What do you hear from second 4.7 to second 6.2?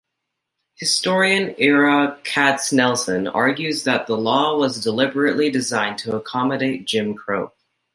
deliberately designed to